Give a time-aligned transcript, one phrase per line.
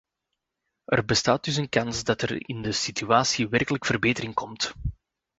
[0.87, 4.73] Er bestaat dus een kans dat er in de situatie werkelijk verbetering komt.